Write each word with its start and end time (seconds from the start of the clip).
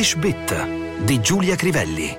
English 0.00 0.16
Bit 0.16 0.66
di 1.04 1.20
Giulia 1.20 1.56
Crivelli. 1.56 2.16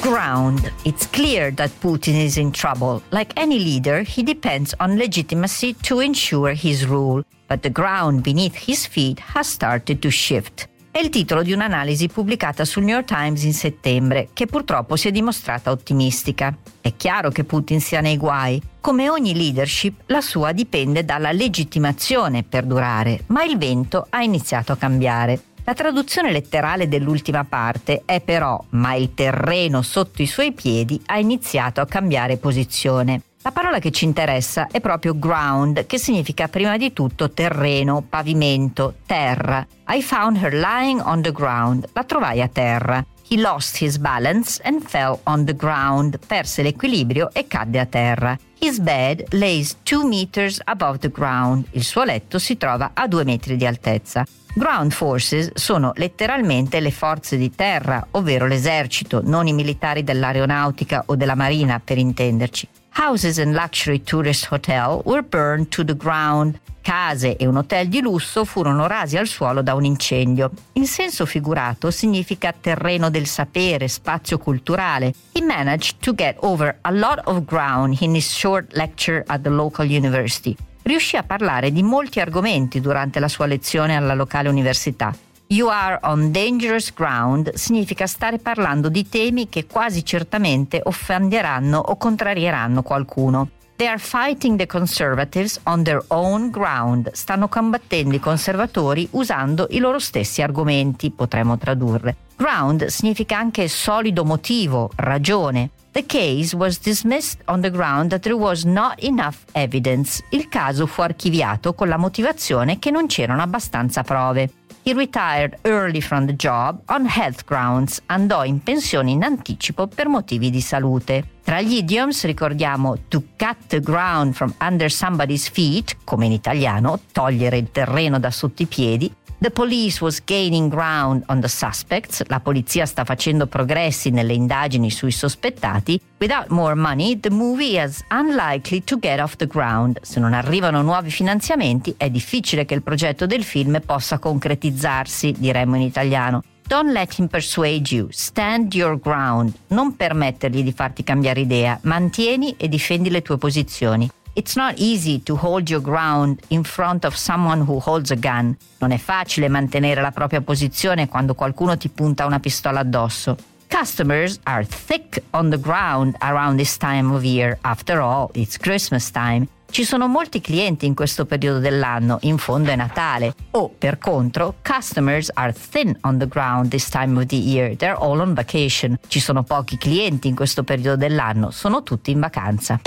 Ground. 0.00 0.72
It's 0.82 1.10
clear 1.10 1.52
that 1.54 1.72
Putin 1.80 2.14
is 2.14 2.36
in 2.36 2.52
trouble. 2.52 3.02
Like 3.08 3.32
any 3.34 3.58
leader, 3.58 4.02
he 4.02 4.22
depends 4.22 4.72
on 4.78 4.96
legitimacy 4.96 5.74
to 5.82 5.98
ensure 5.98 6.52
his 6.52 6.86
rule. 6.86 7.24
But 7.48 7.62
the 7.62 7.72
ground 7.72 8.22
beneath 8.22 8.54
his 8.54 8.86
feet 8.86 9.18
has 9.34 9.48
started 9.48 9.98
to 9.98 10.10
shift. 10.10 10.68
È 10.92 11.00
il 11.00 11.08
titolo 11.08 11.42
di 11.42 11.52
un'analisi 11.52 12.06
pubblicata 12.06 12.64
sul 12.64 12.84
New 12.84 12.94
York 12.94 13.06
Times 13.06 13.42
in 13.42 13.52
settembre, 13.52 14.28
che 14.32 14.46
purtroppo 14.46 14.94
si 14.94 15.08
è 15.08 15.10
dimostrata 15.10 15.72
ottimistica. 15.72 16.56
È 16.80 16.94
chiaro 16.94 17.30
che 17.30 17.42
Putin 17.42 17.80
sia 17.80 18.00
nei 18.00 18.16
guai. 18.16 18.62
Come 18.80 19.10
ogni 19.10 19.34
leadership, 19.34 20.02
la 20.06 20.20
sua 20.20 20.52
dipende 20.52 21.04
dalla 21.04 21.32
legittimazione 21.32 22.44
per 22.44 22.62
durare, 22.62 23.24
ma 23.26 23.42
il 23.42 23.58
vento 23.58 24.06
ha 24.08 24.22
iniziato 24.22 24.70
a 24.70 24.76
cambiare. 24.76 25.40
La 25.66 25.72
traduzione 25.72 26.30
letterale 26.30 26.88
dell'ultima 26.88 27.44
parte 27.44 28.02
è 28.04 28.20
però, 28.20 28.62
ma 28.70 28.92
il 28.94 29.14
terreno 29.14 29.80
sotto 29.80 30.20
i 30.20 30.26
suoi 30.26 30.52
piedi 30.52 31.00
ha 31.06 31.18
iniziato 31.18 31.80
a 31.80 31.86
cambiare 31.86 32.36
posizione. 32.36 33.22
La 33.40 33.50
parola 33.50 33.78
che 33.78 33.90
ci 33.90 34.04
interessa 34.04 34.68
è 34.70 34.80
proprio 34.80 35.18
ground, 35.18 35.86
che 35.86 35.98
significa 35.98 36.48
prima 36.48 36.76
di 36.76 36.92
tutto 36.92 37.30
terreno, 37.30 38.04
pavimento, 38.06 38.96
terra. 39.06 39.66
I 39.88 40.02
found 40.02 40.36
her 40.36 40.52
lying 40.52 41.00
on 41.02 41.22
the 41.22 41.32
ground. 41.32 41.88
La 41.94 42.04
trovai 42.04 42.42
a 42.42 42.48
terra. 42.48 43.04
He 43.34 43.40
lost 43.40 43.78
his 43.78 43.98
balance 43.98 44.60
and 44.62 44.80
fell 44.80 45.18
on 45.24 45.44
the 45.44 45.56
ground. 45.56 46.20
Perse 46.24 46.62
l'equilibrio 46.62 47.30
e 47.32 47.48
cadde 47.48 47.80
a 47.80 47.84
terra. 47.84 48.38
His 48.60 48.78
bed 48.78 49.24
lays 49.32 49.74
two 49.82 50.06
meters 50.06 50.60
above 50.66 50.98
the 50.98 51.10
ground. 51.10 51.66
Il 51.72 51.82
suo 51.82 52.04
letto 52.04 52.38
si 52.38 52.56
trova 52.56 52.92
a 52.94 53.08
due 53.08 53.24
metri 53.24 53.56
di 53.56 53.66
altezza. 53.66 54.24
Ground 54.54 54.92
forces 54.92 55.50
sono 55.54 55.90
letteralmente 55.96 56.78
le 56.78 56.92
forze 56.92 57.36
di 57.36 57.52
terra, 57.52 58.06
ovvero 58.12 58.46
l'esercito, 58.46 59.20
non 59.24 59.48
i 59.48 59.52
militari 59.52 60.04
dell'aeronautica 60.04 61.02
o 61.06 61.16
della 61.16 61.34
marina 61.34 61.80
per 61.80 61.98
intenderci. 61.98 62.68
Houses 62.98 63.40
and 63.40 63.52
luxury 63.52 64.00
tourist 64.00 64.46
hotel 64.52 65.00
were 65.04 65.24
burned 65.24 65.70
to 65.70 65.84
the 65.84 65.96
ground. 65.96 66.56
Case 66.84 67.38
e 67.38 67.46
un 67.46 67.56
hotel 67.56 67.88
di 67.88 68.02
lusso 68.02 68.44
furono 68.44 68.86
rasi 68.86 69.16
al 69.16 69.26
suolo 69.26 69.62
da 69.62 69.72
un 69.74 69.86
incendio. 69.86 70.50
In 70.72 70.86
senso 70.86 71.24
figurato 71.24 71.90
significa 71.90 72.52
terreno 72.52 73.08
del 73.08 73.24
sapere, 73.24 73.88
spazio 73.88 74.36
culturale. 74.36 75.14
He 75.32 75.40
managed 75.40 76.00
to 76.00 76.14
get 76.14 76.36
over 76.40 76.76
a 76.82 76.90
lot 76.90 77.22
of 77.24 77.46
ground 77.46 77.96
in 78.00 78.14
his 78.14 78.28
short 78.28 78.74
lecture 78.74 79.24
at 79.28 79.40
the 79.40 79.48
local 79.48 79.86
university. 79.86 80.54
Riuscì 80.82 81.16
a 81.16 81.22
parlare 81.22 81.72
di 81.72 81.82
molti 81.82 82.20
argomenti 82.20 82.82
durante 82.82 83.18
la 83.18 83.28
sua 83.28 83.46
lezione 83.46 83.96
alla 83.96 84.12
locale 84.12 84.50
università. 84.50 85.16
You 85.46 85.68
are 85.68 85.98
on 86.02 86.30
dangerous 86.32 86.92
ground 86.92 87.54
significa 87.54 88.06
stare 88.06 88.36
parlando 88.36 88.90
di 88.90 89.08
temi 89.08 89.48
che 89.48 89.64
quasi 89.64 90.04
certamente 90.04 90.82
offenderanno 90.84 91.78
o 91.78 91.96
contrarieranno 91.96 92.82
qualcuno. 92.82 93.48
They 93.76 93.88
are 93.88 93.98
fighting 93.98 94.56
the 94.56 94.66
conservatives 94.66 95.58
on 95.64 95.82
their 95.82 96.00
own 96.08 96.50
ground. 96.50 97.10
Stanno 97.12 97.48
combattendo 97.48 98.14
i 98.14 98.20
conservatori 98.20 99.08
usando 99.12 99.66
i 99.70 99.78
loro 99.78 99.98
stessi 99.98 100.42
argomenti, 100.42 101.10
potremmo 101.10 101.58
tradurre. 101.58 102.14
Ground 102.36 102.86
significa 102.86 103.36
anche 103.36 103.66
solido 103.66 104.24
motivo, 104.24 104.90
ragione. 104.94 105.70
The 105.90 106.06
case 106.06 106.54
was 106.54 106.80
dismissed 106.80 107.40
on 107.46 107.60
the 107.60 107.70
ground 107.70 108.10
that 108.10 108.20
there 108.20 108.36
was 108.36 108.64
not 108.64 108.94
enough 109.02 109.38
evidence. 109.52 110.24
Il 110.30 110.48
caso 110.48 110.86
fu 110.86 111.02
archiviato 111.02 111.74
con 111.74 111.88
la 111.88 111.96
motivazione 111.96 112.78
che 112.78 112.92
non 112.92 113.06
c'erano 113.06 113.42
abbastanza 113.42 114.02
prove. 114.02 114.50
He 114.86 114.92
retired 114.92 115.56
early 115.62 116.02
from 116.02 116.26
the 116.26 116.36
job 116.36 116.82
on 116.88 117.06
health 117.06 117.46
grounds. 117.46 118.02
Andò 118.04 118.44
in 118.44 118.62
pensione 118.62 119.12
in 119.12 119.22
anticipo 119.22 119.86
per 119.86 120.08
motivi 120.08 120.50
di 120.50 120.60
salute. 120.60 121.26
Tra 121.42 121.62
gli 121.62 121.76
idioms 121.76 122.26
ricordiamo 122.26 122.98
to 123.08 123.22
cut 123.36 123.56
the 123.68 123.80
ground 123.80 124.34
from 124.34 124.54
under 124.60 124.90
somebody's 124.90 125.48
feet, 125.48 125.96
come 126.04 126.26
in 126.26 126.32
italiano, 126.32 127.00
togliere 127.12 127.56
il 127.56 127.70
terreno 127.70 128.20
da 128.20 128.30
sotto 128.30 128.60
i 128.60 128.66
piedi, 128.66 129.10
The 129.44 129.50
police 129.50 130.02
was 130.02 130.24
gaining 130.24 130.70
ground 130.70 131.22
on 131.26 131.42
the 131.42 131.48
suspects. 131.48 132.22
La 132.28 132.40
polizia 132.40 132.86
sta 132.86 133.04
facendo 133.04 133.46
progressi 133.46 134.08
nelle 134.08 134.32
indagini 134.32 134.90
sui 134.90 135.10
sospettati. 135.10 136.00
Without 136.16 136.48
more 136.48 136.74
money, 136.74 137.20
the 137.20 137.28
movie 137.28 137.78
is 137.78 138.02
unlikely 138.08 138.82
to 138.84 138.98
get 138.98 139.20
off 139.20 139.36
the 139.36 139.46
ground. 139.46 139.98
Se 140.00 140.18
non 140.18 140.32
arrivano 140.32 140.80
nuovi 140.80 141.10
finanziamenti, 141.10 141.92
è 141.98 142.08
difficile 142.08 142.64
che 142.64 142.72
il 142.72 142.82
progetto 142.82 143.26
del 143.26 143.44
film 143.44 143.82
possa 143.84 144.18
concretizzarsi, 144.18 145.34
diremmo 145.36 145.76
in 145.76 145.82
italiano. 145.82 146.42
Don't 146.66 146.90
let 146.90 147.18
him 147.18 147.26
persuade 147.26 147.94
you. 147.94 148.06
Stand 148.12 148.72
your 148.72 148.98
ground. 148.98 149.52
Non 149.66 149.94
permettergli 149.94 150.62
di 150.62 150.72
farti 150.72 151.04
cambiare 151.04 151.40
idea. 151.40 151.78
Mantieni 151.82 152.54
e 152.56 152.66
difendi 152.66 153.10
le 153.10 153.20
tue 153.20 153.36
posizioni. 153.36 154.08
It's 154.36 154.56
not 154.56 154.74
easy 154.78 155.22
to 155.22 155.36
hold 155.36 155.70
your 155.70 155.80
ground 155.80 156.40
in 156.48 156.64
front 156.64 157.04
of 157.04 157.14
someone 157.14 157.60
who 157.60 157.78
holds 157.78 158.10
a 158.10 158.16
gun. 158.16 158.56
Non 158.78 158.90
è 158.90 158.98
facile 158.98 159.48
mantenere 159.48 160.00
la 160.00 160.10
propria 160.10 160.40
posizione 160.40 161.06
quando 161.06 161.34
qualcuno 161.34 161.76
ti 161.76 161.88
punta 161.88 162.26
una 162.26 162.40
pistola 162.40 162.80
addosso. 162.80 163.36
Customers 163.68 164.40
are 164.42 164.66
thick 164.66 165.22
on 165.30 165.50
the 165.50 165.58
ground 165.58 166.16
around 166.18 166.58
this 166.58 166.76
time 166.76 167.14
of 167.14 167.22
year. 167.22 167.56
After 167.60 168.00
all, 168.00 168.28
it's 168.34 168.58
Christmas 168.58 169.12
time. 169.12 169.46
Ci 169.70 169.84
sono 169.84 170.08
molti 170.08 170.40
clienti 170.40 170.86
in 170.86 170.94
questo 170.94 171.26
periodo 171.26 171.60
dell'anno, 171.60 172.18
in 172.22 172.38
fondo 172.38 172.70
è 172.70 172.76
Natale. 172.76 173.34
O, 173.52 173.68
per 173.68 173.98
contro, 173.98 174.54
customers 174.62 175.30
are 175.34 175.52
thin 175.52 175.96
on 176.02 176.18
the 176.18 176.26
ground 176.26 176.70
this 176.70 176.88
time 176.88 177.16
of 177.20 177.26
the 177.26 177.36
year. 177.36 177.76
They're 177.76 177.96
all 177.96 178.18
on 178.18 178.34
vacation. 178.34 178.98
Ci 179.06 179.20
sono 179.20 179.44
pochi 179.44 179.76
clienti 179.78 180.26
in 180.26 180.34
questo 180.34 180.64
periodo 180.64 180.96
dell'anno, 180.96 181.52
sono 181.52 181.84
tutti 181.84 182.10
in 182.10 182.18
vacanza. 182.18 182.80